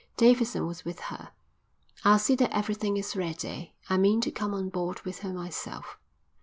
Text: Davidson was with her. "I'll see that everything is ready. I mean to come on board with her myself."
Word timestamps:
Davidson 0.17 0.65
was 0.65 0.83
with 0.83 0.99
her. 1.13 1.29
"I'll 2.03 2.17
see 2.17 2.33
that 2.37 2.49
everything 2.57 2.97
is 2.97 3.15
ready. 3.15 3.75
I 3.87 3.97
mean 3.97 4.19
to 4.21 4.31
come 4.31 4.55
on 4.55 4.69
board 4.69 4.99
with 5.03 5.19
her 5.19 5.31
myself." 5.31 5.99